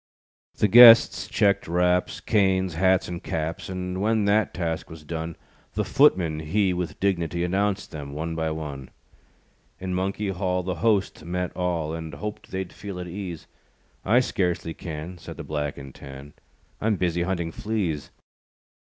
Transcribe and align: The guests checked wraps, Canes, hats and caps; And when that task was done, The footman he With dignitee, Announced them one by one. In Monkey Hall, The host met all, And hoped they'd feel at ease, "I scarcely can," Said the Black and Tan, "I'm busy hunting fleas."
The 0.57 0.67
guests 0.67 1.27
checked 1.27 1.67
wraps, 1.67 2.21
Canes, 2.21 2.73
hats 2.73 3.07
and 3.07 3.21
caps; 3.21 3.69
And 3.69 4.01
when 4.01 4.25
that 4.25 4.51
task 4.51 4.89
was 4.89 5.03
done, 5.03 5.35
The 5.75 5.85
footman 5.85 6.39
he 6.39 6.73
With 6.73 6.99
dignitee, 6.99 7.43
Announced 7.45 7.91
them 7.91 8.11
one 8.11 8.33
by 8.35 8.49
one. 8.49 8.89
In 9.79 9.93
Monkey 9.93 10.29
Hall, 10.29 10.63
The 10.63 10.73
host 10.81 11.23
met 11.23 11.55
all, 11.55 11.93
And 11.93 12.15
hoped 12.15 12.49
they'd 12.49 12.73
feel 12.73 12.99
at 12.99 13.07
ease, 13.07 13.45
"I 14.03 14.21
scarcely 14.21 14.73
can," 14.73 15.19
Said 15.19 15.37
the 15.37 15.43
Black 15.43 15.77
and 15.77 15.93
Tan, 15.93 16.33
"I'm 16.81 16.95
busy 16.95 17.21
hunting 17.21 17.51
fleas." 17.51 18.09